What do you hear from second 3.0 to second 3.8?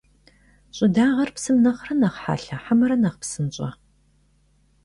нэхъ псынщӀэ?